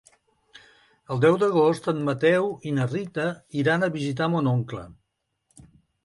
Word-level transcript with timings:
El 1.15 1.19
deu 1.25 1.35
d'agost 1.41 1.89
en 1.91 1.99
Mateu 2.07 2.47
i 2.69 2.73
na 2.77 2.87
Rita 2.93 3.25
iran 3.65 3.89
a 3.89 3.91
visitar 3.97 4.29
mon 4.37 4.49
oncle. 4.53 4.87